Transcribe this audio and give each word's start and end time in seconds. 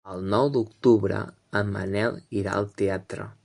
El 0.13 0.21
nou 0.33 0.47
d'octubre 0.55 1.21
en 1.61 1.71
Manel 1.77 2.19
irà 2.43 2.59
al 2.63 2.71
teatre. 2.83 3.33